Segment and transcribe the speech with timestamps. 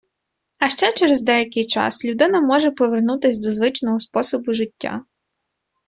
[0.57, 5.01] А ще через деякий час людина може повернутися до звичного способу життя.